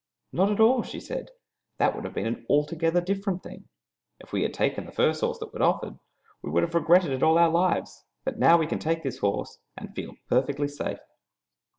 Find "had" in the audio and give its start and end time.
4.41-4.51